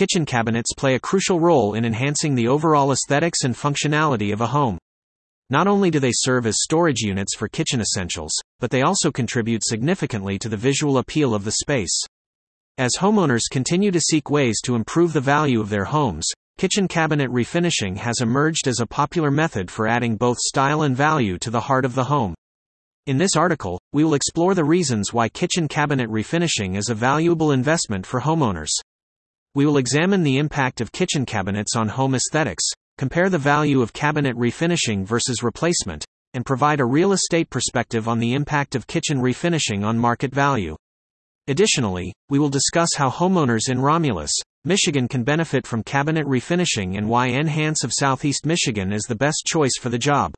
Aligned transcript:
kitchen 0.00 0.24
cabinets 0.24 0.72
play 0.72 0.94
a 0.94 0.98
crucial 0.98 1.40
role 1.40 1.74
in 1.74 1.84
enhancing 1.84 2.34
the 2.34 2.48
overall 2.48 2.90
aesthetics 2.90 3.44
and 3.44 3.54
functionality 3.54 4.32
of 4.32 4.40
a 4.40 4.46
home. 4.46 4.78
Not 5.50 5.66
only 5.66 5.90
do 5.90 6.00
they 6.00 6.10
serve 6.10 6.46
as 6.46 6.62
storage 6.62 7.00
units 7.02 7.36
for 7.36 7.48
kitchen 7.48 7.82
essentials, 7.82 8.32
but 8.60 8.70
they 8.70 8.80
also 8.80 9.12
contribute 9.12 9.62
significantly 9.62 10.38
to 10.38 10.48
the 10.48 10.56
visual 10.56 10.96
appeal 10.96 11.34
of 11.34 11.44
the 11.44 11.52
space. 11.52 11.94
As 12.78 12.92
homeowners 12.98 13.42
continue 13.50 13.90
to 13.90 14.00
seek 14.00 14.30
ways 14.30 14.62
to 14.62 14.74
improve 14.74 15.12
the 15.12 15.20
value 15.20 15.60
of 15.60 15.68
their 15.68 15.84
homes, 15.84 16.26
kitchen 16.56 16.88
cabinet 16.88 17.30
refinishing 17.30 17.98
has 17.98 18.22
emerged 18.22 18.68
as 18.68 18.80
a 18.80 18.86
popular 18.86 19.30
method 19.30 19.70
for 19.70 19.86
adding 19.86 20.16
both 20.16 20.38
style 20.38 20.80
and 20.80 20.96
value 20.96 21.36
to 21.40 21.50
the 21.50 21.60
heart 21.60 21.84
of 21.84 21.94
the 21.94 22.04
home. 22.04 22.34
In 23.04 23.18
this 23.18 23.36
article, 23.36 23.78
we 23.92 24.02
will 24.02 24.14
explore 24.14 24.54
the 24.54 24.64
reasons 24.64 25.12
why 25.12 25.28
kitchen 25.28 25.68
cabinet 25.68 26.08
refinishing 26.08 26.78
is 26.78 26.88
a 26.88 26.94
valuable 26.94 27.52
investment 27.52 28.06
for 28.06 28.22
homeowners. 28.22 28.70
We 29.56 29.66
will 29.66 29.78
examine 29.78 30.22
the 30.22 30.38
impact 30.38 30.80
of 30.80 30.92
kitchen 30.92 31.26
cabinets 31.26 31.74
on 31.74 31.88
home 31.88 32.14
aesthetics, 32.14 32.64
compare 32.98 33.28
the 33.28 33.36
value 33.36 33.82
of 33.82 33.92
cabinet 33.92 34.36
refinishing 34.36 35.04
versus 35.04 35.42
replacement, 35.42 36.04
and 36.34 36.46
provide 36.46 36.78
a 36.78 36.84
real 36.84 37.10
estate 37.12 37.50
perspective 37.50 38.06
on 38.06 38.20
the 38.20 38.34
impact 38.34 38.76
of 38.76 38.86
kitchen 38.86 39.18
refinishing 39.18 39.84
on 39.84 39.98
market 39.98 40.32
value. 40.32 40.76
Additionally, 41.48 42.12
we 42.28 42.38
will 42.38 42.48
discuss 42.48 42.90
how 42.94 43.10
homeowners 43.10 43.68
in 43.68 43.80
Romulus, 43.80 44.30
Michigan 44.64 45.08
can 45.08 45.24
benefit 45.24 45.66
from 45.66 45.82
cabinet 45.82 46.26
refinishing 46.26 46.96
and 46.96 47.08
why 47.08 47.30
N-Hance 47.30 47.82
of 47.82 47.92
Southeast 47.92 48.46
Michigan 48.46 48.92
is 48.92 49.02
the 49.08 49.16
best 49.16 49.42
choice 49.46 49.76
for 49.80 49.88
the 49.88 49.98
job. 49.98 50.32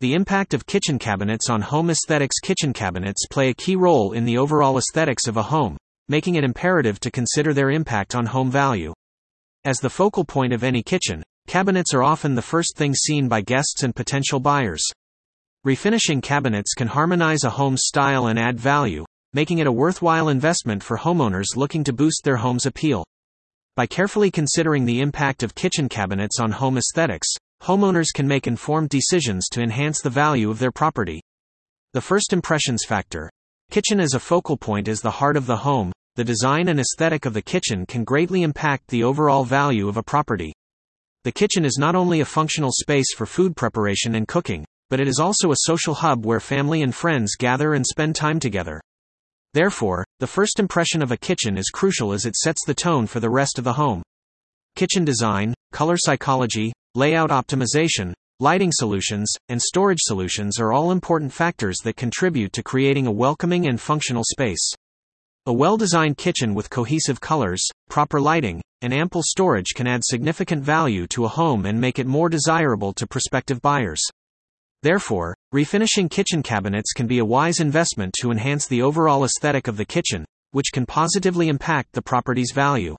The 0.00 0.12
impact 0.12 0.52
of 0.52 0.66
kitchen 0.66 0.98
cabinets 0.98 1.48
on 1.48 1.62
home 1.62 1.88
aesthetics 1.88 2.40
Kitchen 2.40 2.74
cabinets 2.74 3.26
play 3.30 3.48
a 3.48 3.54
key 3.54 3.76
role 3.76 4.12
in 4.12 4.26
the 4.26 4.36
overall 4.36 4.76
aesthetics 4.76 5.26
of 5.28 5.38
a 5.38 5.42
home, 5.44 5.78
making 6.08 6.34
it 6.34 6.44
imperative 6.44 7.00
to 7.00 7.10
consider 7.10 7.54
their 7.54 7.70
impact 7.70 8.14
on 8.14 8.26
home 8.26 8.50
value. 8.50 8.92
As 9.64 9.78
the 9.78 9.90
focal 9.90 10.24
point 10.24 10.52
of 10.52 10.62
any 10.62 10.82
kitchen, 10.82 11.22
cabinets 11.46 11.94
are 11.94 12.02
often 12.02 12.34
the 12.34 12.42
first 12.42 12.76
thing 12.76 12.94
seen 12.94 13.28
by 13.28 13.40
guests 13.40 13.82
and 13.82 13.96
potential 13.96 14.40
buyers. 14.40 14.84
Refinishing 15.66 16.22
cabinets 16.22 16.74
can 16.74 16.88
harmonize 16.88 17.44
a 17.44 17.50
home's 17.50 17.84
style 17.86 18.26
and 18.26 18.38
add 18.38 18.60
value, 18.60 19.04
making 19.32 19.58
it 19.58 19.66
a 19.66 19.72
worthwhile 19.72 20.28
investment 20.28 20.82
for 20.82 20.98
homeowners 20.98 21.56
looking 21.56 21.82
to 21.84 21.92
boost 21.92 22.22
their 22.22 22.36
home's 22.36 22.66
appeal. 22.66 23.04
By 23.74 23.86
carefully 23.86 24.30
considering 24.30 24.84
the 24.84 25.00
impact 25.00 25.42
of 25.42 25.54
kitchen 25.54 25.88
cabinets 25.88 26.38
on 26.38 26.52
home 26.52 26.76
aesthetics, 26.76 27.28
homeowners 27.62 28.12
can 28.14 28.28
make 28.28 28.46
informed 28.46 28.90
decisions 28.90 29.48
to 29.52 29.62
enhance 29.62 30.02
the 30.02 30.10
value 30.10 30.50
of 30.50 30.58
their 30.58 30.70
property. 30.70 31.22
The 31.94 32.00
first 32.00 32.32
impressions 32.32 32.84
factor 32.84 33.30
Kitchen 33.70 34.00
as 34.00 34.14
a 34.14 34.20
focal 34.20 34.56
point 34.56 34.88
is 34.88 35.00
the 35.00 35.10
heart 35.10 35.36
of 35.36 35.46
the 35.46 35.56
home, 35.56 35.92
the 36.16 36.24
design 36.24 36.68
and 36.68 36.78
aesthetic 36.78 37.26
of 37.26 37.34
the 37.34 37.42
kitchen 37.42 37.86
can 37.86 38.04
greatly 38.04 38.42
impact 38.42 38.88
the 38.88 39.02
overall 39.02 39.44
value 39.44 39.88
of 39.88 39.96
a 39.96 40.02
property. 40.02 40.52
The 41.24 41.32
kitchen 41.32 41.64
is 41.64 41.76
not 41.78 41.96
only 41.96 42.20
a 42.20 42.24
functional 42.24 42.70
space 42.70 43.14
for 43.14 43.26
food 43.26 43.56
preparation 43.56 44.14
and 44.14 44.28
cooking, 44.28 44.64
but 44.90 45.00
it 45.00 45.08
is 45.08 45.18
also 45.18 45.50
a 45.50 45.56
social 45.60 45.94
hub 45.94 46.24
where 46.24 46.38
family 46.38 46.82
and 46.82 46.94
friends 46.94 47.34
gather 47.36 47.74
and 47.74 47.84
spend 47.84 48.14
time 48.14 48.38
together. 48.38 48.80
Therefore, 49.54 50.04
the 50.20 50.26
first 50.26 50.60
impression 50.60 51.02
of 51.02 51.10
a 51.10 51.16
kitchen 51.16 51.56
is 51.56 51.70
crucial 51.70 52.12
as 52.12 52.26
it 52.26 52.36
sets 52.36 52.64
the 52.66 52.74
tone 52.74 53.06
for 53.06 53.20
the 53.20 53.30
rest 53.30 53.58
of 53.58 53.64
the 53.64 53.72
home. 53.72 54.02
Kitchen 54.76 55.04
design, 55.04 55.54
color 55.72 55.96
psychology, 55.96 56.72
layout 56.94 57.30
optimization, 57.30 58.12
lighting 58.40 58.70
solutions, 58.72 59.32
and 59.48 59.62
storage 59.62 60.00
solutions 60.00 60.58
are 60.58 60.72
all 60.72 60.90
important 60.90 61.32
factors 61.32 61.78
that 61.84 61.96
contribute 61.96 62.52
to 62.52 62.62
creating 62.62 63.06
a 63.06 63.12
welcoming 63.12 63.66
and 63.66 63.80
functional 63.80 64.24
space. 64.24 64.74
A 65.46 65.52
well 65.52 65.76
designed 65.76 66.16
kitchen 66.16 66.54
with 66.54 66.70
cohesive 66.70 67.20
colors, 67.20 67.62
proper 67.88 68.20
lighting, 68.20 68.62
and 68.82 68.92
ample 68.92 69.22
storage 69.22 69.74
can 69.74 69.86
add 69.86 70.02
significant 70.04 70.62
value 70.62 71.06
to 71.08 71.24
a 71.24 71.28
home 71.28 71.66
and 71.66 71.80
make 71.80 71.98
it 71.98 72.06
more 72.06 72.28
desirable 72.28 72.92
to 72.94 73.06
prospective 73.06 73.62
buyers. 73.62 74.02
Therefore, 74.82 75.34
refinishing 75.54 76.10
kitchen 76.10 76.42
cabinets 76.42 76.92
can 76.92 77.06
be 77.06 77.18
a 77.18 77.24
wise 77.24 77.60
investment 77.60 78.14
to 78.20 78.30
enhance 78.30 78.66
the 78.66 78.82
overall 78.82 79.24
aesthetic 79.24 79.68
of 79.68 79.76
the 79.76 79.84
kitchen, 79.84 80.24
which 80.50 80.72
can 80.72 80.86
positively 80.86 81.48
impact 81.48 81.92
the 81.92 82.02
property's 82.02 82.52
value. 82.52 82.96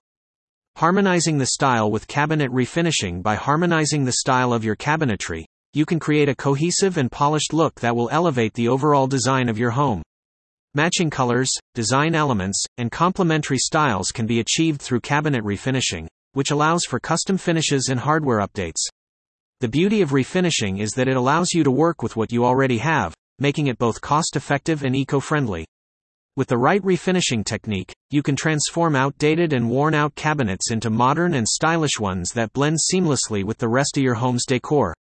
Harmonizing 0.78 1.38
the 1.38 1.46
style 1.46 1.90
with 1.90 2.06
cabinet 2.06 2.52
refinishing 2.52 3.24
By 3.24 3.36
harmonizing 3.36 4.04
the 4.04 4.18
style 4.20 4.52
of 4.52 4.66
your 4.66 4.76
cabinetry, 4.76 5.46
you 5.72 5.86
can 5.86 6.02
create 6.02 6.28
a 6.28 6.36
cohesive 6.36 6.98
and 6.98 7.10
polished 7.10 7.54
look 7.54 7.80
that 7.80 7.96
will 7.96 8.10
elevate 8.12 8.54
the 8.56 8.68
overall 8.68 9.08
design 9.08 9.48
of 9.48 9.58
your 9.58 9.72
home. 9.72 10.02
Matching 10.74 11.10
colors, 11.10 11.50
design 11.76 12.14
elements, 12.14 12.62
and 12.78 12.92
complementary 12.92 13.58
styles 13.58 14.12
can 14.12 14.26
be 14.26 14.42
achieved 14.42 14.82
through 14.82 15.00
cabinet 15.00 15.46
refinishing, 15.46 16.08
which 16.34 16.52
allows 16.52 16.84
for 16.84 17.00
custom 17.00 17.38
finishes 17.38 17.88
and 17.90 18.02
hardware 18.02 18.46
updates. 18.46 18.86
The 19.62 19.70
beauty 19.70 20.02
of 20.02 20.10
refinishing 20.10 20.82
is 20.82 20.92
that 20.92 21.08
it 21.08 21.16
allows 21.16 21.54
you 21.54 21.64
to 21.64 21.72
work 21.72 22.04
with 22.04 22.18
what 22.18 22.34
you 22.34 22.44
already 22.44 22.80
have, 22.80 23.14
making 23.40 23.68
it 23.68 23.78
both 23.78 24.02
cost 24.02 24.36
effective 24.36 24.84
and 24.84 24.94
eco 24.94 25.22
friendly. 25.22 25.66
With 26.38 26.50
the 26.50 26.58
right 26.58 26.82
refinishing 26.82 27.46
technique, 27.46 27.96
you 28.10 28.22
can 28.22 28.36
transform 28.36 28.94
outdated 28.94 29.54
and 29.54 29.70
worn 29.70 29.94
out 29.94 30.16
cabinets 30.16 30.70
into 30.70 30.90
modern 30.90 31.34
and 31.34 31.48
stylish 31.48 31.98
ones 31.98 32.32
that 32.32 32.52
blend 32.52 32.78
seamlessly 32.78 33.46
with 33.46 33.58
the 33.58 33.70
rest 33.70 33.96
of 33.96 34.04
your 34.04 34.16
home's 34.16 34.46
decor. 34.46 34.94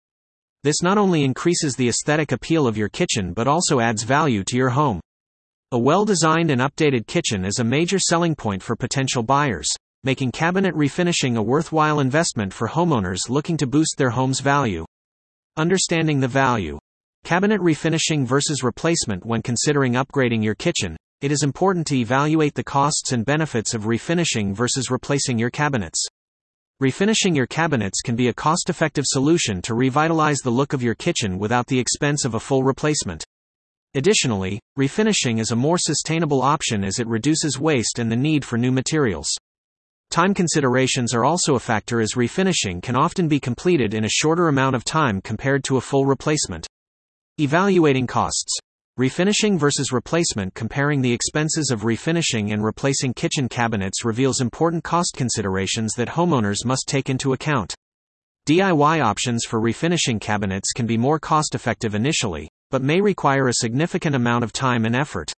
This 0.62 0.82
not 0.82 0.98
only 0.98 1.24
increases 1.24 1.74
the 1.74 1.88
aesthetic 1.88 2.32
appeal 2.32 2.66
of 2.66 2.76
your 2.76 2.90
kitchen 2.90 3.32
but 3.32 3.48
also 3.48 3.80
adds 3.80 4.02
value 4.02 4.44
to 4.44 4.56
your 4.58 4.68
home. 4.68 5.00
A 5.70 5.78
well 5.78 6.04
designed 6.04 6.50
and 6.50 6.60
updated 6.60 7.06
kitchen 7.06 7.46
is 7.46 7.60
a 7.60 7.64
major 7.64 7.98
selling 7.98 8.34
point 8.34 8.62
for 8.62 8.76
potential 8.76 9.22
buyers, 9.22 9.70
making 10.04 10.32
cabinet 10.32 10.74
refinishing 10.74 11.36
a 11.36 11.42
worthwhile 11.42 12.00
investment 12.00 12.52
for 12.52 12.68
homeowners 12.68 13.30
looking 13.30 13.56
to 13.56 13.66
boost 13.66 13.96
their 13.96 14.10
home's 14.10 14.40
value. 14.40 14.84
Understanding 15.56 16.20
the 16.20 16.28
value. 16.28 16.78
Cabinet 17.24 17.62
refinishing 17.62 18.26
versus 18.26 18.62
replacement 18.62 19.24
when 19.24 19.40
considering 19.40 19.94
upgrading 19.94 20.44
your 20.44 20.56
kitchen, 20.56 20.94
it 21.22 21.30
is 21.30 21.44
important 21.44 21.86
to 21.86 21.96
evaluate 21.96 22.54
the 22.54 22.64
costs 22.64 23.12
and 23.12 23.24
benefits 23.24 23.74
of 23.74 23.84
refinishing 23.84 24.52
versus 24.52 24.90
replacing 24.90 25.38
your 25.38 25.50
cabinets. 25.50 26.04
Refinishing 26.82 27.36
your 27.36 27.46
cabinets 27.46 28.00
can 28.00 28.16
be 28.16 28.26
a 28.26 28.34
cost 28.34 28.68
effective 28.68 29.04
solution 29.06 29.62
to 29.62 29.74
revitalize 29.74 30.38
the 30.38 30.50
look 30.50 30.72
of 30.72 30.82
your 30.82 30.96
kitchen 30.96 31.38
without 31.38 31.68
the 31.68 31.78
expense 31.78 32.24
of 32.24 32.34
a 32.34 32.40
full 32.40 32.64
replacement. 32.64 33.24
Additionally, 33.94 34.58
refinishing 34.76 35.38
is 35.38 35.52
a 35.52 35.56
more 35.56 35.78
sustainable 35.78 36.42
option 36.42 36.82
as 36.82 36.98
it 36.98 37.06
reduces 37.06 37.56
waste 37.56 38.00
and 38.00 38.10
the 38.10 38.16
need 38.16 38.44
for 38.44 38.58
new 38.58 38.72
materials. 38.72 39.30
Time 40.10 40.34
considerations 40.34 41.14
are 41.14 41.24
also 41.24 41.54
a 41.54 41.60
factor 41.60 42.00
as 42.00 42.14
refinishing 42.14 42.82
can 42.82 42.96
often 42.96 43.28
be 43.28 43.38
completed 43.38 43.94
in 43.94 44.04
a 44.04 44.10
shorter 44.10 44.48
amount 44.48 44.74
of 44.74 44.82
time 44.82 45.20
compared 45.20 45.62
to 45.62 45.76
a 45.76 45.80
full 45.80 46.04
replacement. 46.04 46.66
Evaluating 47.38 48.08
costs. 48.08 48.58
Refinishing 49.00 49.58
versus 49.58 49.90
replacement 49.90 50.52
Comparing 50.52 51.00
the 51.00 51.14
expenses 51.14 51.70
of 51.70 51.80
refinishing 51.80 52.52
and 52.52 52.62
replacing 52.62 53.14
kitchen 53.14 53.48
cabinets 53.48 54.04
reveals 54.04 54.42
important 54.42 54.84
cost 54.84 55.14
considerations 55.16 55.94
that 55.94 56.08
homeowners 56.08 56.66
must 56.66 56.84
take 56.88 57.08
into 57.08 57.32
account. 57.32 57.74
DIY 58.46 59.02
options 59.02 59.46
for 59.46 59.62
refinishing 59.62 60.20
cabinets 60.20 60.72
can 60.72 60.86
be 60.86 60.98
more 60.98 61.18
cost 61.18 61.54
effective 61.54 61.94
initially, 61.94 62.50
but 62.70 62.82
may 62.82 63.00
require 63.00 63.48
a 63.48 63.54
significant 63.54 64.14
amount 64.14 64.44
of 64.44 64.52
time 64.52 64.84
and 64.84 64.94
effort. 64.94 65.32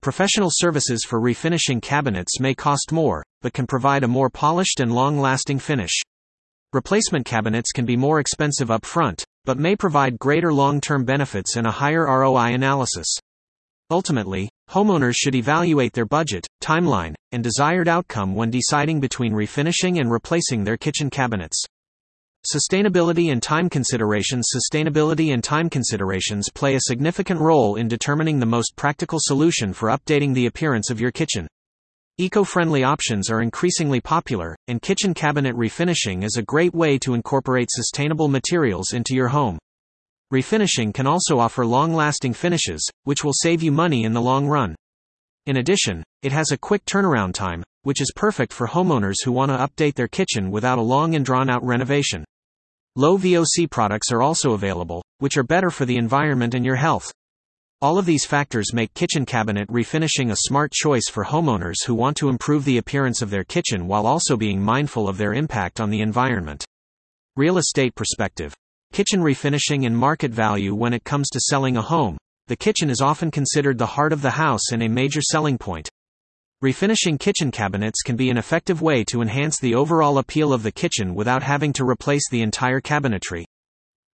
Professional 0.00 0.48
services 0.50 1.04
for 1.06 1.20
refinishing 1.20 1.82
cabinets 1.82 2.40
may 2.40 2.54
cost 2.54 2.90
more, 2.90 3.22
but 3.42 3.52
can 3.52 3.66
provide 3.66 4.02
a 4.02 4.08
more 4.08 4.30
polished 4.30 4.80
and 4.80 4.94
long 4.94 5.18
lasting 5.18 5.58
finish. 5.58 6.00
Replacement 6.72 7.26
cabinets 7.26 7.70
can 7.70 7.84
be 7.84 7.98
more 7.98 8.18
expensive 8.18 8.70
up 8.70 8.86
front, 8.86 9.26
but 9.48 9.58
may 9.58 9.74
provide 9.74 10.18
greater 10.18 10.52
long 10.52 10.78
term 10.78 11.06
benefits 11.06 11.56
and 11.56 11.66
a 11.66 11.70
higher 11.70 12.04
ROI 12.04 12.52
analysis. 12.52 13.06
Ultimately, 13.90 14.50
homeowners 14.68 15.14
should 15.16 15.34
evaluate 15.34 15.94
their 15.94 16.04
budget, 16.04 16.46
timeline, 16.62 17.14
and 17.32 17.42
desired 17.42 17.88
outcome 17.88 18.34
when 18.34 18.50
deciding 18.50 19.00
between 19.00 19.32
refinishing 19.32 20.00
and 20.00 20.10
replacing 20.10 20.64
their 20.64 20.76
kitchen 20.76 21.08
cabinets. 21.08 21.64
Sustainability 22.54 23.32
and 23.32 23.42
time 23.42 23.70
considerations 23.70 24.50
Sustainability 24.54 25.32
and 25.32 25.42
time 25.42 25.70
considerations 25.70 26.50
play 26.50 26.74
a 26.74 26.80
significant 26.82 27.40
role 27.40 27.76
in 27.76 27.88
determining 27.88 28.40
the 28.40 28.44
most 28.44 28.76
practical 28.76 29.18
solution 29.18 29.72
for 29.72 29.88
updating 29.88 30.34
the 30.34 30.44
appearance 30.44 30.90
of 30.90 31.00
your 31.00 31.10
kitchen. 31.10 31.48
Eco 32.20 32.42
friendly 32.42 32.82
options 32.82 33.30
are 33.30 33.42
increasingly 33.42 34.00
popular, 34.00 34.56
and 34.66 34.82
kitchen 34.82 35.14
cabinet 35.14 35.54
refinishing 35.54 36.24
is 36.24 36.36
a 36.36 36.42
great 36.42 36.74
way 36.74 36.98
to 36.98 37.14
incorporate 37.14 37.68
sustainable 37.70 38.26
materials 38.26 38.92
into 38.92 39.14
your 39.14 39.28
home. 39.28 39.56
Refinishing 40.34 40.92
can 40.92 41.06
also 41.06 41.38
offer 41.38 41.64
long 41.64 41.94
lasting 41.94 42.34
finishes, 42.34 42.84
which 43.04 43.22
will 43.22 43.32
save 43.32 43.62
you 43.62 43.70
money 43.70 44.02
in 44.02 44.14
the 44.14 44.20
long 44.20 44.48
run. 44.48 44.74
In 45.46 45.58
addition, 45.58 46.02
it 46.24 46.32
has 46.32 46.50
a 46.50 46.58
quick 46.58 46.84
turnaround 46.86 47.34
time, 47.34 47.62
which 47.84 48.00
is 48.00 48.12
perfect 48.16 48.52
for 48.52 48.66
homeowners 48.66 49.22
who 49.24 49.30
want 49.30 49.52
to 49.52 49.56
update 49.56 49.94
their 49.94 50.08
kitchen 50.08 50.50
without 50.50 50.78
a 50.78 50.82
long 50.82 51.14
and 51.14 51.24
drawn 51.24 51.48
out 51.48 51.64
renovation. 51.64 52.24
Low 52.96 53.16
VOC 53.16 53.70
products 53.70 54.10
are 54.10 54.22
also 54.22 54.54
available, 54.54 55.04
which 55.18 55.36
are 55.36 55.44
better 55.44 55.70
for 55.70 55.84
the 55.84 55.96
environment 55.96 56.56
and 56.56 56.64
your 56.64 56.74
health. 56.74 57.12
All 57.80 57.96
of 57.96 58.06
these 58.06 58.26
factors 58.26 58.74
make 58.74 58.92
kitchen 58.94 59.24
cabinet 59.24 59.68
refinishing 59.68 60.32
a 60.32 60.36
smart 60.36 60.72
choice 60.72 61.08
for 61.08 61.24
homeowners 61.24 61.84
who 61.86 61.94
want 61.94 62.16
to 62.16 62.28
improve 62.28 62.64
the 62.64 62.78
appearance 62.78 63.22
of 63.22 63.30
their 63.30 63.44
kitchen 63.44 63.86
while 63.86 64.04
also 64.04 64.36
being 64.36 64.60
mindful 64.60 65.08
of 65.08 65.16
their 65.16 65.32
impact 65.32 65.78
on 65.78 65.88
the 65.88 66.00
environment. 66.00 66.64
Real 67.36 67.56
estate 67.56 67.94
perspective. 67.94 68.52
Kitchen 68.92 69.20
refinishing 69.20 69.86
and 69.86 69.96
market 69.96 70.32
value 70.32 70.74
when 70.74 70.92
it 70.92 71.04
comes 71.04 71.28
to 71.30 71.38
selling 71.38 71.76
a 71.76 71.82
home. 71.82 72.18
The 72.48 72.56
kitchen 72.56 72.90
is 72.90 73.00
often 73.00 73.30
considered 73.30 73.78
the 73.78 73.86
heart 73.86 74.12
of 74.12 74.22
the 74.22 74.30
house 74.30 74.72
and 74.72 74.82
a 74.82 74.88
major 74.88 75.22
selling 75.22 75.56
point. 75.56 75.88
Refinishing 76.64 77.20
kitchen 77.20 77.52
cabinets 77.52 78.02
can 78.02 78.16
be 78.16 78.28
an 78.28 78.38
effective 78.38 78.82
way 78.82 79.04
to 79.04 79.22
enhance 79.22 79.60
the 79.60 79.76
overall 79.76 80.18
appeal 80.18 80.52
of 80.52 80.64
the 80.64 80.72
kitchen 80.72 81.14
without 81.14 81.44
having 81.44 81.72
to 81.74 81.88
replace 81.88 82.28
the 82.28 82.42
entire 82.42 82.80
cabinetry. 82.80 83.44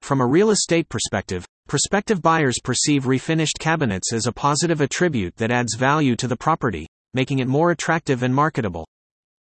From 0.02 0.20
a 0.20 0.26
real 0.26 0.50
estate 0.50 0.90
perspective, 0.90 1.46
prospective 1.66 2.20
buyers 2.20 2.58
perceive 2.62 3.04
refinished 3.04 3.58
cabinets 3.58 4.12
as 4.12 4.26
a 4.26 4.32
positive 4.32 4.80
attribute 4.80 5.34
that 5.36 5.50
adds 5.50 5.74
value 5.74 6.14
to 6.16 6.28
the 6.28 6.36
property, 6.36 6.86
making 7.14 7.38
it 7.38 7.48
more 7.48 7.70
attractive 7.70 8.22
and 8.22 8.34
marketable. 8.34 8.86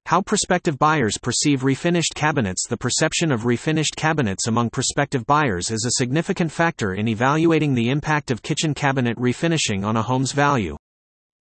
How 0.08 0.22
prospective 0.22 0.78
buyers 0.78 1.18
perceive 1.18 1.62
refinished 1.62 2.14
cabinets 2.14 2.68
The 2.68 2.78
perception 2.78 3.32
of 3.32 3.42
refinished 3.42 3.96
cabinets 3.96 4.48
among 4.48 4.70
prospective 4.70 5.26
buyers 5.26 5.72
is 5.72 5.84
a 5.86 6.00
significant 6.00 6.52
factor 6.52 6.94
in 6.94 7.08
evaluating 7.08 7.74
the 7.74 7.90
impact 7.90 8.30
of 8.30 8.44
kitchen 8.44 8.74
cabinet 8.74 9.18
refinishing 9.18 9.84
on 9.84 9.98
a 9.98 10.04
home's 10.04 10.32
value. 10.32 10.78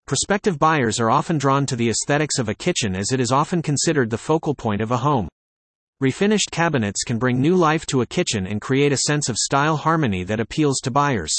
Prospective 0.06 0.58
buyers 0.58 0.98
are 0.98 1.10
often 1.10 1.38
drawn 1.38 1.66
to 1.66 1.76
the 1.76 1.90
aesthetics 1.90 2.38
of 2.38 2.48
a 2.48 2.54
kitchen 2.54 2.96
as 2.96 3.12
it 3.12 3.20
is 3.20 3.32
often 3.32 3.62
considered 3.62 4.10
the 4.10 4.18
focal 4.18 4.54
point 4.54 4.80
of 4.80 4.90
a 4.90 4.96
home. 4.96 5.28
Refinished 6.02 6.50
cabinets 6.50 7.04
can 7.04 7.18
bring 7.18 7.40
new 7.40 7.54
life 7.54 7.86
to 7.86 8.00
a 8.00 8.06
kitchen 8.06 8.48
and 8.48 8.60
create 8.60 8.92
a 8.92 8.96
sense 9.06 9.28
of 9.28 9.36
style 9.36 9.76
harmony 9.76 10.24
that 10.24 10.40
appeals 10.40 10.80
to 10.80 10.90
buyers. 10.90 11.32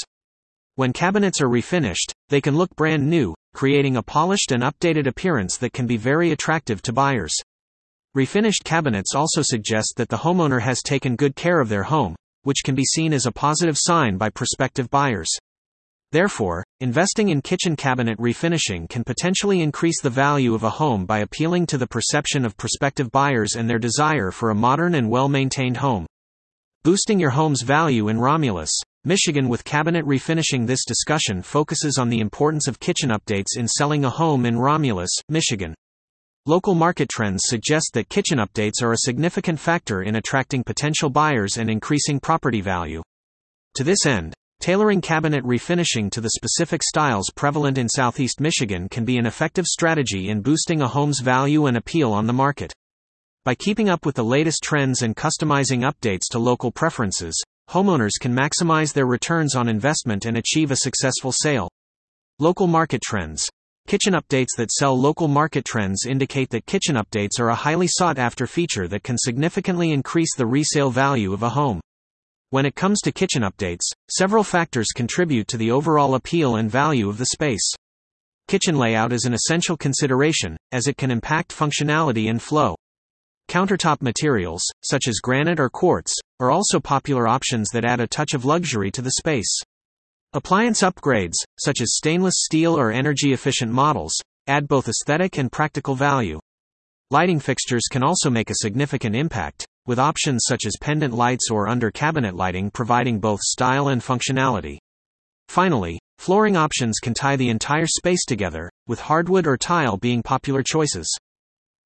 When 0.76 0.94
cabinets 0.94 1.42
are 1.42 1.48
refinished, 1.48 2.12
they 2.30 2.40
can 2.40 2.56
look 2.56 2.74
brand 2.74 3.06
new, 3.06 3.34
creating 3.52 3.96
a 3.96 4.02
polished 4.02 4.52
and 4.52 4.62
updated 4.62 5.06
appearance 5.06 5.58
that 5.58 5.74
can 5.74 5.86
be 5.86 5.98
very 5.98 6.32
attractive 6.32 6.80
to 6.82 6.92
buyers. 6.94 7.34
Refinished 8.16 8.64
cabinets 8.64 9.14
also 9.14 9.42
suggest 9.42 9.92
that 9.98 10.08
the 10.08 10.16
homeowner 10.16 10.62
has 10.62 10.80
taken 10.80 11.16
good 11.16 11.36
care 11.36 11.60
of 11.60 11.68
their 11.68 11.82
home, 11.82 12.16
which 12.44 12.62
can 12.64 12.74
be 12.74 12.84
seen 12.84 13.12
as 13.12 13.26
a 13.26 13.32
positive 13.32 13.76
sign 13.78 14.16
by 14.16 14.30
prospective 14.30 14.88
buyers. 14.88 15.28
Therefore, 16.12 16.64
investing 16.80 17.30
in 17.30 17.42
kitchen 17.42 17.74
cabinet 17.76 18.18
refinishing 18.18 18.88
can 18.88 19.02
potentially 19.02 19.60
increase 19.60 20.00
the 20.00 20.10
value 20.10 20.54
of 20.54 20.62
a 20.62 20.70
home 20.70 21.04
by 21.04 21.18
appealing 21.18 21.66
to 21.66 21.78
the 21.78 21.86
perception 21.86 22.44
of 22.44 22.56
prospective 22.56 23.10
buyers 23.10 23.56
and 23.56 23.68
their 23.68 23.78
desire 23.78 24.30
for 24.30 24.50
a 24.50 24.54
modern 24.54 24.94
and 24.94 25.10
well 25.10 25.28
maintained 25.28 25.78
home. 25.78 26.06
Boosting 26.84 27.18
your 27.18 27.30
home's 27.30 27.62
value 27.62 28.08
in 28.08 28.20
Romulus, 28.20 28.70
Michigan 29.04 29.48
with 29.48 29.64
cabinet 29.64 30.04
refinishing. 30.04 30.66
This 30.66 30.84
discussion 30.84 31.42
focuses 31.42 31.98
on 31.98 32.08
the 32.08 32.20
importance 32.20 32.68
of 32.68 32.80
kitchen 32.80 33.10
updates 33.10 33.56
in 33.56 33.66
selling 33.66 34.04
a 34.04 34.10
home 34.10 34.46
in 34.46 34.58
Romulus, 34.58 35.10
Michigan. 35.28 35.74
Local 36.44 36.76
market 36.76 37.08
trends 37.08 37.42
suggest 37.44 37.90
that 37.94 38.08
kitchen 38.08 38.38
updates 38.38 38.82
are 38.82 38.92
a 38.92 38.98
significant 38.98 39.58
factor 39.58 40.02
in 40.02 40.14
attracting 40.14 40.62
potential 40.62 41.10
buyers 41.10 41.56
and 41.56 41.68
increasing 41.68 42.20
property 42.20 42.60
value. 42.60 43.02
To 43.74 43.84
this 43.84 44.06
end, 44.06 44.32
Tailoring 44.60 45.00
cabinet 45.00 45.44
refinishing 45.44 46.10
to 46.10 46.20
the 46.20 46.30
specific 46.30 46.82
styles 46.82 47.30
prevalent 47.34 47.78
in 47.78 47.88
Southeast 47.88 48.40
Michigan 48.40 48.88
can 48.88 49.04
be 49.04 49.18
an 49.18 49.26
effective 49.26 49.66
strategy 49.66 50.28
in 50.28 50.40
boosting 50.40 50.80
a 50.80 50.88
home's 50.88 51.20
value 51.20 51.66
and 51.66 51.76
appeal 51.76 52.12
on 52.12 52.26
the 52.26 52.32
market. 52.32 52.72
By 53.44 53.54
keeping 53.54 53.88
up 53.88 54.04
with 54.04 54.16
the 54.16 54.24
latest 54.24 54.64
trends 54.64 55.02
and 55.02 55.14
customizing 55.14 55.88
updates 55.88 56.28
to 56.32 56.40
local 56.40 56.72
preferences, 56.72 57.40
homeowners 57.70 58.18
can 58.20 58.34
maximize 58.34 58.92
their 58.92 59.06
returns 59.06 59.54
on 59.54 59.68
investment 59.68 60.24
and 60.24 60.36
achieve 60.36 60.72
a 60.72 60.76
successful 60.76 61.30
sale. 61.30 61.68
Local 62.40 62.66
market 62.66 63.02
trends. 63.02 63.48
Kitchen 63.86 64.14
updates 64.14 64.56
that 64.56 64.72
sell 64.72 64.98
local 64.98 65.28
market 65.28 65.64
trends 65.64 66.06
indicate 66.06 66.50
that 66.50 66.66
kitchen 66.66 66.96
updates 66.96 67.38
are 67.38 67.50
a 67.50 67.54
highly 67.54 67.86
sought 67.86 68.18
after 68.18 68.48
feature 68.48 68.88
that 68.88 69.04
can 69.04 69.16
significantly 69.16 69.92
increase 69.92 70.34
the 70.34 70.46
resale 70.46 70.90
value 70.90 71.32
of 71.32 71.44
a 71.44 71.50
home. 71.50 71.80
When 72.50 72.64
it 72.64 72.76
comes 72.76 73.00
to 73.00 73.10
kitchen 73.10 73.42
updates, 73.42 73.82
several 74.08 74.44
factors 74.44 74.92
contribute 74.94 75.48
to 75.48 75.56
the 75.56 75.72
overall 75.72 76.14
appeal 76.14 76.56
and 76.56 76.70
value 76.70 77.08
of 77.08 77.18
the 77.18 77.26
space. 77.26 77.74
Kitchen 78.46 78.76
layout 78.76 79.12
is 79.12 79.24
an 79.24 79.34
essential 79.34 79.76
consideration, 79.76 80.56
as 80.70 80.86
it 80.86 80.96
can 80.96 81.10
impact 81.10 81.50
functionality 81.52 82.30
and 82.30 82.40
flow. 82.40 82.76
Countertop 83.48 84.00
materials, 84.00 84.62
such 84.84 85.08
as 85.08 85.18
granite 85.18 85.58
or 85.58 85.68
quartz, 85.68 86.14
are 86.38 86.52
also 86.52 86.78
popular 86.78 87.26
options 87.26 87.68
that 87.72 87.84
add 87.84 87.98
a 87.98 88.06
touch 88.06 88.32
of 88.32 88.44
luxury 88.44 88.92
to 88.92 89.02
the 89.02 89.14
space. 89.18 89.60
Appliance 90.32 90.82
upgrades, 90.82 91.34
such 91.58 91.80
as 91.80 91.96
stainless 91.96 92.44
steel 92.44 92.78
or 92.78 92.92
energy 92.92 93.32
efficient 93.32 93.72
models, 93.72 94.14
add 94.46 94.68
both 94.68 94.88
aesthetic 94.88 95.38
and 95.38 95.50
practical 95.50 95.96
value. 95.96 96.38
Lighting 97.10 97.40
fixtures 97.40 97.88
can 97.90 98.04
also 98.04 98.30
make 98.30 98.50
a 98.50 98.56
significant 98.62 99.16
impact, 99.16 99.66
with 99.86 99.98
options 99.98 100.42
such 100.46 100.66
as 100.66 100.76
pendant 100.80 101.14
lights 101.14 101.50
or 101.50 101.68
under 101.68 101.90
cabinet 101.90 102.34
lighting 102.34 102.70
providing 102.70 103.18
both 103.18 103.40
style 103.40 103.88
and 103.88 104.02
functionality. 104.02 104.78
Finally, 105.48 105.98
flooring 106.18 106.56
options 106.56 106.98
can 107.00 107.14
tie 107.14 107.36
the 107.36 107.48
entire 107.48 107.86
space 107.86 108.24
together, 108.24 108.70
with 108.86 109.00
hardwood 109.00 109.46
or 109.46 109.56
tile 109.56 109.96
being 109.96 110.22
popular 110.22 110.62
choices. 110.62 111.08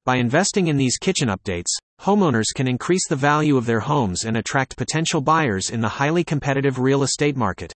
By 0.03 0.15
investing 0.15 0.67
in 0.67 0.77
these 0.77 0.97
kitchen 0.97 1.29
updates, 1.29 1.69
homeowners 2.01 2.53
can 2.55 2.67
increase 2.67 3.07
the 3.07 3.15
value 3.15 3.55
of 3.55 3.67
their 3.67 3.81
homes 3.81 4.25
and 4.25 4.35
attract 4.35 4.77
potential 4.77 5.21
buyers 5.21 5.69
in 5.69 5.81
the 5.81 5.89
highly 5.89 6.23
competitive 6.23 6.79
real 6.79 7.03
estate 7.03 7.37
market. 7.37 7.71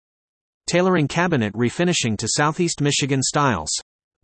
Tailoring 0.67 1.06
cabinet 1.06 1.53
refinishing 1.53 2.17
to 2.17 2.29
Southeast 2.29 2.81
Michigan 2.81 3.23
styles. 3.23 3.71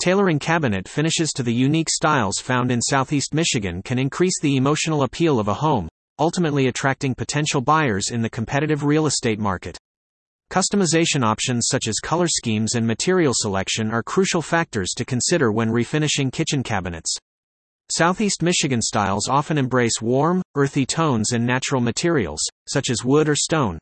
Tailoring 0.00 0.38
cabinet 0.38 0.88
finishes 0.88 1.30
to 1.32 1.42
the 1.42 1.52
unique 1.52 1.90
styles 1.90 2.38
found 2.38 2.72
in 2.72 2.80
Southeast 2.80 3.34
Michigan 3.34 3.82
can 3.82 3.98
increase 3.98 4.40
the 4.40 4.56
emotional 4.56 5.02
appeal 5.02 5.38
of 5.38 5.48
a 5.48 5.52
home, 5.52 5.90
ultimately 6.18 6.68
attracting 6.68 7.14
potential 7.14 7.60
buyers 7.60 8.10
in 8.10 8.22
the 8.22 8.30
competitive 8.30 8.82
real 8.82 9.04
estate 9.04 9.38
market. 9.38 9.76
Customization 10.50 11.22
options 11.22 11.66
such 11.68 11.86
as 11.86 11.98
color 11.98 12.28
schemes 12.28 12.76
and 12.76 12.86
material 12.86 13.34
selection 13.36 13.90
are 13.90 14.02
crucial 14.02 14.40
factors 14.40 14.94
to 14.96 15.04
consider 15.04 15.52
when 15.52 15.68
refinishing 15.68 16.32
kitchen 16.32 16.62
cabinets. 16.62 17.14
Southeast 17.92 18.42
Michigan 18.42 18.80
styles 18.80 19.28
often 19.28 19.58
embrace 19.58 20.00
warm, 20.00 20.40
earthy 20.54 20.86
tones 20.86 21.32
and 21.32 21.44
natural 21.44 21.82
materials, 21.82 22.40
such 22.66 22.88
as 22.88 23.04
wood 23.04 23.28
or 23.28 23.36
stone. 23.36 23.78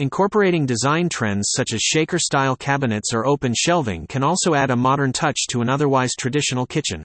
Incorporating 0.00 0.64
design 0.64 1.08
trends 1.08 1.50
such 1.56 1.72
as 1.72 1.80
shaker 1.80 2.20
style 2.20 2.54
cabinets 2.54 3.12
or 3.12 3.26
open 3.26 3.52
shelving 3.52 4.06
can 4.06 4.22
also 4.22 4.54
add 4.54 4.70
a 4.70 4.76
modern 4.76 5.12
touch 5.12 5.48
to 5.48 5.60
an 5.60 5.68
otherwise 5.68 6.12
traditional 6.16 6.66
kitchen. 6.66 7.02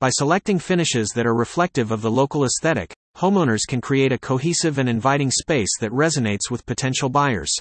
By 0.00 0.08
selecting 0.08 0.58
finishes 0.58 1.10
that 1.14 1.26
are 1.26 1.34
reflective 1.34 1.90
of 1.90 2.00
the 2.00 2.10
local 2.10 2.46
aesthetic, 2.46 2.94
homeowners 3.18 3.66
can 3.68 3.82
create 3.82 4.10
a 4.10 4.16
cohesive 4.16 4.78
and 4.78 4.88
inviting 4.88 5.30
space 5.30 5.68
that 5.80 5.92
resonates 5.92 6.50
with 6.50 6.64
potential 6.64 7.10
buyers. 7.10 7.52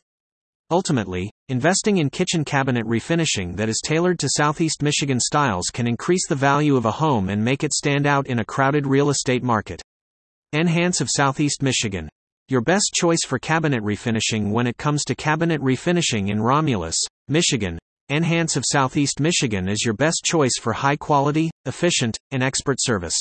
Ultimately, 0.72 1.30
investing 1.50 1.98
in 1.98 2.10
kitchen 2.10 2.46
cabinet 2.46 2.86
refinishing 2.86 3.58
that 3.58 3.68
is 3.68 3.82
tailored 3.84 4.18
to 4.20 4.30
Southeast 4.30 4.82
Michigan 4.82 5.20
styles 5.20 5.66
can 5.74 5.88
increase 5.88 6.26
the 6.30 6.36
value 6.36 6.78
of 6.78 6.86
a 6.86 6.92
home 6.92 7.28
and 7.28 7.44
make 7.44 7.66
it 7.66 7.74
stand 7.74 8.08
out 8.08 8.28
in 8.28 8.40
a 8.40 8.46
crowded 8.46 8.88
real 8.88 9.10
estate 9.10 9.44
market. 9.44 9.82
N-Hance 10.54 11.02
of 11.02 11.10
Southeast 11.12 11.62
Michigan. 11.62 12.08
Your 12.50 12.60
best 12.60 12.92
choice 12.94 13.22
for 13.26 13.40
cabinet 13.40 13.82
refinishing 13.84 14.52
when 14.52 14.68
it 14.68 14.76
comes 14.76 15.06
to 15.06 15.16
cabinet 15.16 15.62
refinishing 15.62 16.30
in 16.30 16.42
Romulus, 16.42 17.00
Michigan. 17.30 17.80
N-Hance 18.10 18.58
of 18.58 18.66
Southeast 18.70 19.22
Michigan 19.22 19.70
is 19.70 19.86
your 19.86 19.94
best 19.94 20.26
choice 20.26 20.60
for 20.60 20.74
high 20.74 20.98
quality, 20.98 21.50
efficient, 21.64 22.18
and 22.32 22.44
expert 22.44 22.80
service. 22.82 23.16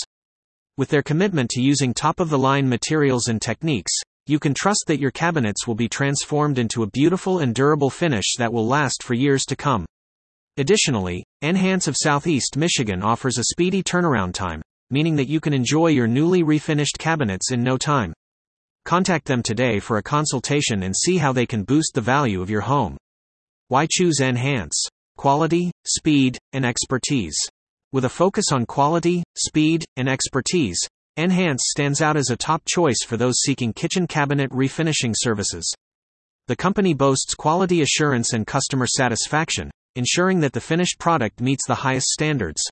With 0.77 0.89
their 0.89 1.05
commitment 1.05 1.51
to 1.51 1.63
using 1.63 1.95
top 1.95 2.19
of 2.19 2.31
the 2.31 2.39
line 2.39 2.69
materials 2.69 3.29
and 3.29 3.41
techniques, 3.41 3.93
you 4.27 4.41
can 4.41 4.55
trust 4.55 4.87
that 4.89 4.99
your 4.99 5.13
cabinets 5.13 5.69
will 5.69 5.77
be 5.77 5.89
transformed 5.89 6.59
into 6.59 6.83
a 6.83 6.91
beautiful 6.91 7.39
and 7.39 7.55
durable 7.55 7.91
finish 7.91 8.35
that 8.39 8.53
will 8.53 8.67
last 8.67 9.05
for 9.05 9.15
years 9.15 9.45
to 9.45 9.55
come. 9.55 9.87
Additionally, 10.57 11.25
N-Hance 11.43 11.87
of 11.87 11.97
Southeast 11.97 12.57
Michigan 12.57 13.05
offers 13.05 13.39
a 13.39 13.45
speedy 13.45 13.85
turnaround 13.85 14.35
time, 14.35 14.63
meaning 14.91 15.15
that 15.15 15.29
you 15.29 15.39
can 15.39 15.53
enjoy 15.53 15.87
your 15.87 16.09
newly 16.09 16.43
refinished 16.43 16.99
cabinets 16.99 17.53
in 17.53 17.63
no 17.63 17.79
time. 17.79 18.13
Contact 18.85 19.27
them 19.27 19.43
today 19.43 19.79
for 19.79 19.99
a 19.99 20.03
consultation 20.03 20.83
and 20.83 20.95
see 20.97 21.17
how 21.17 21.33
they 21.33 21.47
can 21.47 21.63
boost 21.63 21.95
the 21.95 22.01
value 22.01 22.43
of 22.43 22.51
your 22.51 22.63
home. 22.63 22.97
Why 23.69 23.87
choose 23.89 24.21
N-Hance? 24.21 24.87
Quality, 25.17 25.71
speed, 25.87 26.37
and 26.53 26.67
expertise. 26.67 27.39
With 27.93 28.05
a 28.05 28.09
focus 28.09 28.47
on 28.51 28.67
quality, 28.67 29.23
speed, 29.37 29.85
and 29.97 30.09
expertise, 30.09 30.81
N-Hance 31.17 31.63
stands 31.69 32.01
out 32.03 32.17
as 32.17 32.31
a 32.31 32.37
top 32.37 32.63
choice 32.67 33.05
for 33.07 33.17
those 33.17 33.41
seeking 33.41 33.73
kitchen 33.73 34.07
cabinet 34.07 34.51
refinishing 34.51 35.15
services. 35.17 35.71
The 36.49 36.57
company 36.57 36.93
boasts 36.93 37.35
quality 37.35 37.83
assurance 37.83 38.33
and 38.33 38.47
customer 38.47 38.87
satisfaction, 38.87 39.71
ensuring 39.95 40.41
that 40.41 40.55
the 40.55 40.61
finished 40.61 40.99
product 40.99 41.41
meets 41.41 41.67
the 41.67 41.77
highest 41.77 42.09
standards. 42.09 42.63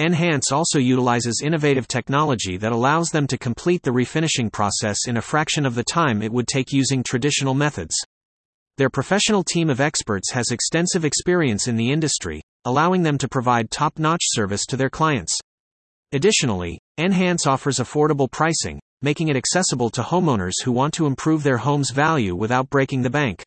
N-Hance 0.00 0.50
also 0.50 0.78
utilizes 0.78 1.42
innovative 1.44 1.86
technology 1.86 2.56
that 2.56 2.72
allows 2.72 3.10
them 3.10 3.26
to 3.26 3.36
complete 3.36 3.82
the 3.82 3.90
refinishing 3.90 4.50
process 4.50 5.06
in 5.06 5.18
a 5.18 5.20
fraction 5.20 5.66
of 5.66 5.74
the 5.74 5.84
time 5.84 6.22
it 6.22 6.32
would 6.32 6.48
take 6.48 6.72
using 6.72 7.02
traditional 7.02 7.52
methods. 7.52 7.94
Their 8.78 8.88
professional 8.88 9.44
team 9.44 9.68
of 9.68 9.78
experts 9.78 10.30
has 10.32 10.52
extensive 10.52 11.04
experience 11.04 11.68
in 11.68 11.76
the 11.76 11.92
industry, 11.92 12.40
allowing 12.64 13.02
them 13.02 13.18
to 13.18 13.28
provide 13.28 13.70
top 13.70 13.98
notch 13.98 14.22
service 14.24 14.64
to 14.70 14.76
their 14.78 14.88
clients. 14.88 15.38
Additionally, 16.12 16.80
N-Hance 16.96 17.46
offers 17.46 17.76
affordable 17.76 18.30
pricing, 18.30 18.80
making 19.02 19.28
it 19.28 19.36
accessible 19.36 19.90
to 19.90 20.00
homeowners 20.00 20.64
who 20.64 20.72
want 20.72 20.94
to 20.94 21.04
improve 21.04 21.42
their 21.42 21.58
home's 21.58 21.90
value 21.90 22.34
without 22.34 22.70
breaking 22.70 23.02
the 23.02 23.10
bank. 23.10 23.44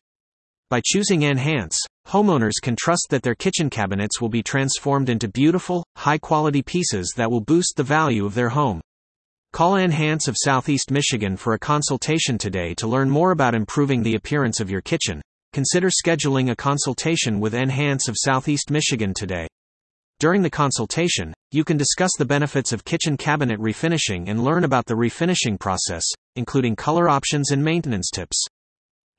By 0.70 0.80
choosing 0.82 1.26
N-Hance, 1.26 1.78
homeowners 2.08 2.60
can 2.62 2.74
trust 2.74 3.08
that 3.10 3.22
their 3.22 3.34
kitchen 3.34 3.68
cabinets 3.68 4.20
will 4.20 4.30
be 4.30 4.42
transformed 4.42 5.10
into 5.10 5.28
beautiful, 5.28 5.84
high 5.96 6.16
quality 6.16 6.62
pieces 6.62 7.12
that 7.16 7.30
will 7.30 7.42
boost 7.42 7.76
the 7.76 7.82
value 7.82 8.24
of 8.24 8.34
their 8.34 8.48
home. 8.48 8.80
Call 9.52 9.76
N-Hance 9.76 10.26
of 10.26 10.36
Southeast 10.38 10.90
Michigan 10.90 11.36
for 11.36 11.52
a 11.52 11.58
consultation 11.58 12.38
today 12.38 12.74
to 12.74 12.88
learn 12.88 13.10
more 13.10 13.30
about 13.30 13.54
improving 13.54 14.02
the 14.02 14.14
appearance 14.14 14.58
of 14.58 14.70
your 14.70 14.80
kitchen. 14.80 15.20
Consider 15.52 15.90
scheduling 15.90 16.50
a 16.50 16.56
consultation 16.56 17.40
with 17.40 17.54
N-Hance 17.54 18.08
of 18.08 18.16
Southeast 18.18 18.70
Michigan 18.70 19.12
today. 19.14 19.46
During 20.18 20.40
the 20.42 20.50
consultation, 20.50 21.34
you 21.52 21.62
can 21.62 21.76
discuss 21.76 22.10
the 22.16 22.24
benefits 22.24 22.72
of 22.72 22.84
kitchen 22.84 23.16
cabinet 23.18 23.60
refinishing 23.60 24.28
and 24.30 24.42
learn 24.42 24.64
about 24.64 24.86
the 24.86 24.94
refinishing 24.94 25.60
process, 25.60 26.04
including 26.36 26.74
color 26.74 27.08
options 27.08 27.50
and 27.50 27.62
maintenance 27.62 28.10
tips. 28.10 28.46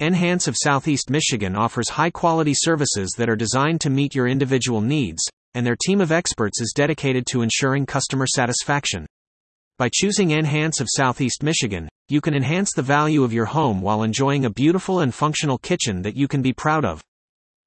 N-Hance 0.01 0.49
of 0.49 0.57
Southeast 0.61 1.09
Michigan 1.09 1.55
offers 1.55 1.87
high 1.87 2.09
quality 2.09 2.53
services 2.53 3.11
that 3.17 3.29
are 3.29 3.37
designed 3.37 3.79
to 3.79 3.89
meet 3.89 4.13
your 4.13 4.27
individual 4.27 4.81
needs, 4.81 5.23
and 5.53 5.65
their 5.65 5.77
team 5.77 6.01
of 6.01 6.11
experts 6.11 6.59
is 6.59 6.73
dedicated 6.75 7.25
to 7.27 7.41
ensuring 7.41 7.85
customer 7.85 8.27
satisfaction. 8.27 9.05
By 9.77 9.87
choosing 9.93 10.33
N-Hance 10.33 10.81
of 10.81 10.89
Southeast 10.93 11.43
Michigan, 11.43 11.87
you 12.09 12.19
can 12.19 12.33
enhance 12.33 12.73
the 12.73 12.81
value 12.81 13.23
of 13.23 13.31
your 13.31 13.45
home 13.45 13.81
while 13.81 14.03
enjoying 14.03 14.43
a 14.43 14.49
beautiful 14.49 14.99
and 14.99 15.15
functional 15.15 15.57
kitchen 15.57 16.01
that 16.01 16.17
you 16.17 16.27
can 16.27 16.41
be 16.41 16.51
proud 16.51 16.83
of. 16.83 17.01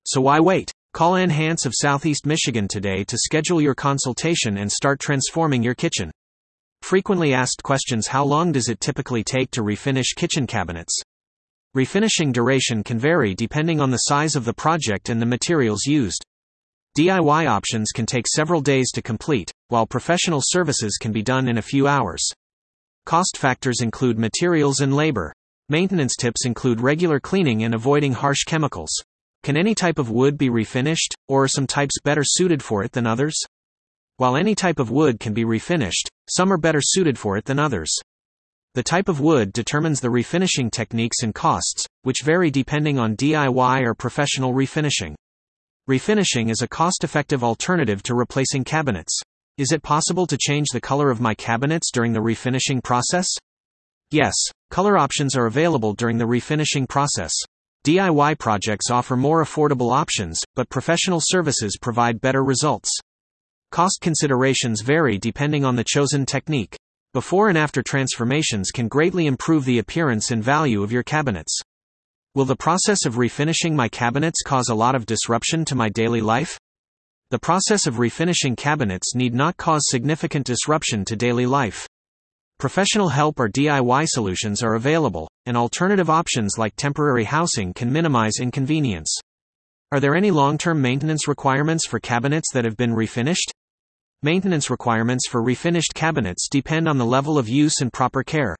So 0.04 0.20
why 0.20 0.38
wait? 0.38 0.70
Call 0.92 1.16
N-Hance 1.16 1.64
of 1.64 1.72
Southeast 1.74 2.26
Michigan 2.26 2.68
today 2.68 3.04
to 3.04 3.16
schedule 3.16 3.62
your 3.62 3.74
consultation 3.74 4.58
and 4.58 4.70
start 4.70 5.00
transforming 5.00 5.62
your 5.62 5.74
kitchen. 5.74 6.10
Frequently 6.82 7.32
asked 7.32 7.62
questions 7.62 8.08
How 8.08 8.22
long 8.22 8.52
does 8.52 8.68
it 8.68 8.80
typically 8.80 9.24
take 9.24 9.50
to 9.52 9.62
refinish 9.62 10.14
kitchen 10.14 10.46
cabinets? 10.46 11.00
Refinishing 11.76 12.32
duration 12.32 12.82
can 12.82 12.98
vary 12.98 13.34
depending 13.34 13.78
on 13.78 13.90
the 13.90 13.98
size 13.98 14.36
of 14.36 14.44
the 14.46 14.54
project 14.54 15.10
and 15.10 15.20
the 15.20 15.26
materials 15.26 15.84
used. 15.84 16.24
DIY 16.98 17.46
options 17.46 17.90
can 17.94 18.06
take 18.06 18.26
several 18.26 18.60
days 18.62 18.90
to 18.92 19.02
complete, 19.02 19.52
while 19.68 19.86
professional 19.86 20.40
services 20.42 20.96
can 20.96 21.12
be 21.12 21.22
done 21.22 21.46
in 21.46 21.58
a 21.58 21.62
few 21.62 21.86
hours. 21.86 22.26
Cost 23.04 23.36
factors 23.36 23.82
include 23.82 24.18
materials 24.18 24.80
and 24.80 24.96
labor. 24.96 25.32
Maintenance 25.68 26.16
tips 26.16 26.46
include 26.46 26.80
regular 26.80 27.20
cleaning 27.20 27.62
and 27.64 27.74
avoiding 27.74 28.12
harsh 28.12 28.44
chemicals. 28.44 28.90
Can 29.42 29.56
any 29.56 29.74
type 29.74 29.98
of 29.98 30.10
wood 30.10 30.38
be 30.38 30.48
refinished, 30.48 31.12
or 31.28 31.44
are 31.44 31.48
some 31.48 31.66
types 31.66 32.00
better 32.02 32.24
suited 32.24 32.62
for 32.62 32.82
it 32.82 32.92
than 32.92 33.06
others? 33.06 33.36
While 34.16 34.36
any 34.36 34.54
type 34.54 34.78
of 34.78 34.90
wood 34.90 35.20
can 35.20 35.34
be 35.34 35.44
refinished, 35.44 36.08
some 36.30 36.50
are 36.50 36.58
better 36.58 36.80
suited 36.82 37.18
for 37.18 37.36
it 37.36 37.44
than 37.44 37.58
others. 37.58 37.94
The 38.74 38.82
type 38.82 39.08
of 39.08 39.20
wood 39.20 39.52
determines 39.52 40.00
the 40.00 40.08
refinishing 40.08 40.70
techniques 40.70 41.22
and 41.22 41.34
costs, 41.34 41.86
which 42.02 42.22
vary 42.22 42.50
depending 42.50 42.98
on 42.98 43.16
DIY 43.16 43.82
or 43.82 43.94
professional 43.94 44.52
refinishing. 44.52 45.14
Refinishing 45.88 46.50
is 46.50 46.60
a 46.60 46.68
cost 46.68 47.02
effective 47.02 47.42
alternative 47.42 48.02
to 48.02 48.14
replacing 48.14 48.64
cabinets. 48.64 49.18
Is 49.56 49.72
it 49.72 49.82
possible 49.82 50.26
to 50.26 50.36
change 50.36 50.68
the 50.72 50.80
color 50.80 51.10
of 51.10 51.20
my 51.20 51.34
cabinets 51.34 51.90
during 51.90 52.12
the 52.12 52.20
refinishing 52.20 52.82
process? 52.84 53.26
Yes, 54.10 54.34
color 54.70 54.98
options 54.98 55.34
are 55.34 55.46
available 55.46 55.94
during 55.94 56.18
the 56.18 56.26
refinishing 56.26 56.88
process. 56.88 57.32
DIY 57.84 58.38
projects 58.38 58.90
offer 58.90 59.16
more 59.16 59.42
affordable 59.42 59.92
options, 59.92 60.40
but 60.54 60.68
professional 60.68 61.20
services 61.22 61.78
provide 61.80 62.20
better 62.20 62.44
results. 62.44 62.90
Cost 63.70 63.98
considerations 64.00 64.82
vary 64.82 65.18
depending 65.18 65.64
on 65.64 65.76
the 65.76 65.84
chosen 65.84 66.26
technique. 66.26 66.76
Before 67.18 67.48
and 67.48 67.58
after 67.58 67.82
transformations 67.82 68.70
can 68.70 68.86
greatly 68.86 69.26
improve 69.26 69.64
the 69.64 69.80
appearance 69.80 70.30
and 70.30 70.40
value 70.40 70.84
of 70.84 70.92
your 70.92 71.02
cabinets. 71.02 71.52
Will 72.36 72.44
the 72.44 72.54
process 72.54 73.04
of 73.06 73.16
refinishing 73.16 73.72
my 73.72 73.88
cabinets 73.88 74.40
cause 74.46 74.68
a 74.68 74.74
lot 74.76 74.94
of 74.94 75.04
disruption 75.04 75.64
to 75.64 75.74
my 75.74 75.88
daily 75.88 76.20
life? 76.20 76.60
The 77.32 77.40
process 77.40 77.88
of 77.88 77.96
refinishing 77.96 78.56
cabinets 78.56 79.16
need 79.16 79.34
not 79.34 79.56
cause 79.56 79.82
significant 79.86 80.46
disruption 80.46 81.04
to 81.06 81.16
daily 81.16 81.44
life. 81.44 81.88
Professional 82.60 83.08
help 83.08 83.40
or 83.40 83.48
DIY 83.48 84.06
solutions 84.06 84.62
are 84.62 84.76
available, 84.76 85.28
and 85.44 85.56
alternative 85.56 86.08
options 86.08 86.56
like 86.56 86.76
temporary 86.76 87.24
housing 87.24 87.74
can 87.74 87.92
minimize 87.92 88.38
inconvenience. 88.40 89.12
Are 89.90 89.98
there 89.98 90.14
any 90.14 90.30
long 90.30 90.56
term 90.56 90.80
maintenance 90.80 91.26
requirements 91.26 91.84
for 91.84 91.98
cabinets 91.98 92.52
that 92.52 92.64
have 92.64 92.76
been 92.76 92.94
refinished? 92.94 93.50
Maintenance 94.24 94.68
requirements 94.68 95.28
for 95.28 95.44
refinished 95.44 95.94
cabinets 95.94 96.48
depend 96.48 96.88
on 96.88 96.98
the 96.98 97.06
level 97.06 97.38
of 97.38 97.48
use 97.48 97.74
and 97.80 97.92
proper 97.92 98.24
care. 98.24 98.56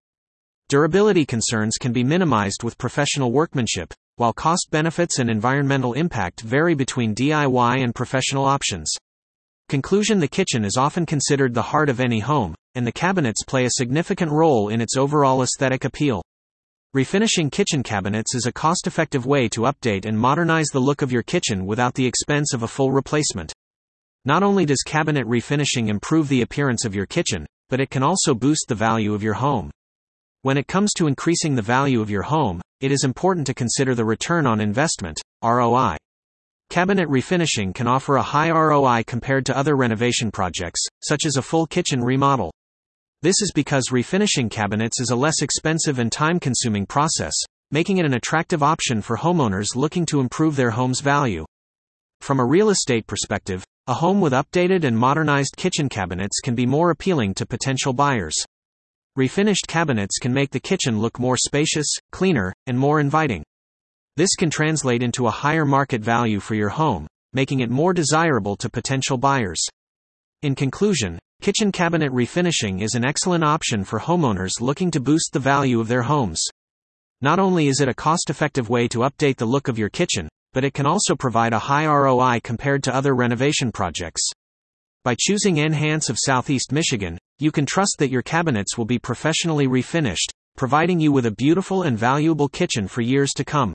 Durability 0.69 1.27
concerns 1.27 1.79
can 1.79 1.93
be 1.93 2.05
minimized 2.05 2.62
with 2.62 2.79
professional 2.79 3.33
workmanship, 3.33 3.93
while 4.15 4.33
cost 4.33 4.69
benefits 4.71 5.19
and 5.19 5.29
environmental 5.29 5.95
impact 5.95 6.43
vary 6.43 6.77
between 6.77 7.12
DIY 7.12 7.83
and 7.83 7.93
professional 7.93 8.45
options. 8.45 8.88
Conclusion 9.69 10.21
The 10.21 10.29
kitchen 10.29 10.65
is 10.65 10.77
often 10.77 11.05
considered 11.05 11.55
the 11.55 11.62
heart 11.62 11.88
of 11.88 11.99
any 11.99 12.21
home, 12.21 12.55
and 12.77 12.87
the 12.87 12.93
cabinets 12.93 13.43
play 13.45 13.65
a 13.65 13.71
significant 13.71 14.31
role 14.31 14.69
in 14.69 14.81
its 14.81 14.97
overall 14.97 15.43
aesthetic 15.43 15.85
appeal. 15.85 16.23
Refinishing 16.95 17.50
kitchen 17.50 17.83
cabinets 17.83 18.33
is 18.37 18.47
a 18.47 18.53
cost 18.53 18.87
effective 18.87 19.27
way 19.27 19.49
to 19.49 19.62
update 19.62 20.07
and 20.07 20.17
modernize 20.17 20.69
the 20.69 20.79
look 20.79 21.03
of 21.03 21.11
your 21.11 21.25
kitchen 21.25 21.67
without 21.67 21.95
the 21.95 22.07
expense 22.07 22.55
of 22.55 22.62
a 22.62 22.69
full 22.69 22.93
replacement. 22.93 23.53
Not 24.25 24.43
only 24.43 24.67
does 24.67 24.83
cabinet 24.85 25.27
refinishing 25.27 25.89
improve 25.89 26.29
the 26.29 26.43
appearance 26.43 26.85
of 26.85 26.95
your 26.95 27.07
kitchen, 27.07 27.47
but 27.69 27.81
it 27.81 27.91
can 27.91 28.03
also 28.03 28.35
boost 28.35 28.67
the 28.69 28.75
value 28.75 29.15
of 29.15 29.23
your 29.23 29.35
home. 29.35 29.71
When 30.43 30.57
it 30.57 30.69
comes 30.69 30.93
to 30.95 31.07
increasing 31.07 31.55
the 31.55 31.63
value 31.63 32.01
of 32.01 32.11
your 32.11 32.23
home, 32.23 32.61
it 32.81 32.93
is 32.93 33.05
important 33.05 33.47
to 33.49 33.55
consider 33.55 33.95
the 33.95 34.05
return 34.05 34.47
on 34.47 34.61
investment, 34.61 35.21
ROI. 35.43 35.97
Cabinet 36.71 37.09
refinishing 37.09 37.75
can 37.75 37.87
offer 37.87 38.17
a 38.17 38.23
high 38.23 38.51
ROI 38.51 39.03
compared 39.07 39.47
to 39.47 39.57
other 39.57 39.75
renovation 39.75 40.31
projects, 40.31 40.85
such 41.03 41.25
as 41.25 41.37
a 41.37 41.43
full 41.43 41.67
kitchen 41.67 42.01
remodel. 42.03 42.53
This 43.23 43.41
is 43.41 43.51
because 43.55 43.89
refinishing 43.91 44.51
cabinets 44.51 45.01
is 45.01 45.11
a 45.11 45.17
less 45.17 45.43
expensive 45.43 45.99
and 45.99 46.13
time 46.13 46.39
consuming 46.39 46.87
process, 46.87 47.33
making 47.71 47.99
it 47.99 48.07
an 48.07 48.15
attractive 48.15 48.63
option 48.63 49.03
for 49.03 49.17
homeowners 49.17 49.75
looking 49.75 50.07
to 50.07 50.21
improve 50.21 50.57
their 50.57 50.71
home's 50.71 51.01
value. 51.01 51.45
From 52.21 52.39
a 52.39 52.47
real 52.47 52.71
estate 52.71 53.07
perspective, 53.07 53.65
a 53.88 53.95
home 53.95 54.21
with 54.21 54.35
updated 54.35 54.85
and 54.85 54.95
modernized 54.95 55.57
kitchen 55.57 55.88
cabinets 55.88 56.40
can 56.40 56.54
be 56.54 56.66
more 56.66 56.90
appealing 56.90 57.33
to 57.33 57.47
potential 57.47 57.95
buyers. 57.95 58.37
Refinished 59.18 59.66
cabinets 59.66 60.18
can 60.18 60.30
make 60.30 60.50
the 60.50 60.61
kitchen 60.61 61.00
look 61.00 61.18
more 61.18 61.38
spacious, 61.38 61.87
cleaner, 62.12 62.52
and 62.66 62.78
more 62.78 63.00
inviting. 63.00 63.42
This 64.18 64.35
can 64.37 64.50
translate 64.50 65.02
into 65.02 65.26
a 65.26 65.30
higher 65.30 65.64
market 65.64 66.02
value 66.02 66.38
for 66.38 66.54
your 66.54 66.68
home, 66.68 67.07
making 67.33 67.61
it 67.61 67.71
more 67.71 67.95
desirable 67.95 68.57
to 68.57 68.68
potential 68.68 69.16
buyers. 69.16 69.64
In 70.42 70.54
conclusion, 70.54 71.18
kitchen 71.40 71.73
cabinet 71.73 72.12
refinishing 72.12 72.83
is 72.83 72.95
an 72.95 73.07
excellent 73.07 73.42
option 73.42 73.85
for 73.85 74.00
homeowners 74.00 74.61
looking 74.61 74.90
to 74.90 75.00
boost 75.00 75.33
the 75.33 75.40
value 75.40 75.80
of 75.80 75.88
their 75.88 76.02
homes. 76.02 76.42
Not 77.23 77.38
only 77.38 77.68
is 77.68 77.80
it 77.80 77.88
a 77.88 77.95
cost 77.95 78.28
effective 78.28 78.68
way 78.68 78.87
to 78.88 78.99
update 78.99 79.38
the 79.38 79.47
look 79.47 79.66
of 79.66 79.78
your 79.78 79.88
kitchen, 79.88 80.28
but 80.59 80.65
it 80.65 80.75
can 80.75 80.87
also 80.87 81.15
provide 81.15 81.53
a 81.53 81.59
high 81.61 81.87
ROI 81.87 82.41
compared 82.43 82.83
to 82.83 82.93
other 82.93 83.15
renovation 83.15 83.71
projects. 83.71 84.29
By 85.05 85.15
choosing 85.17 85.61
N-Hance 85.61 86.11
of 86.11 86.19
Southeast 86.19 86.73
Michigan, 86.73 87.17
you 87.38 87.53
can 87.53 87.65
trust 87.65 87.95
that 88.00 88.11
your 88.11 88.23
cabinets 88.23 88.77
will 88.77 88.85
be 88.85 88.99
professionally 88.99 89.69
refinished, 89.69 90.33
providing 90.57 90.99
you 90.99 91.12
with 91.12 91.27
a 91.27 91.31
beautiful 91.31 91.85
and 91.85 91.97
valuable 91.97 92.49
kitchen 92.49 92.88
for 92.88 93.03
years 93.03 93.33
to 93.35 93.45
come. 93.45 93.73